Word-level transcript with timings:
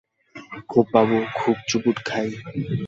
খুব 0.69 0.85
বাবু, 0.93 1.17
খুব 1.35 1.57
চুবুট 1.69 1.97
খায়। 2.05 2.31